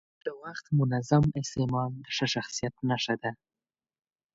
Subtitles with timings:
[0.25, 3.31] د وخت منظم استعمال د ښه شخصیت نښه ده.